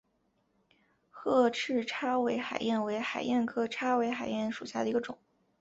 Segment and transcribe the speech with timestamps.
[1.11, 5.15] 褐翅叉尾海燕为海燕科叉尾海燕属下的一个种。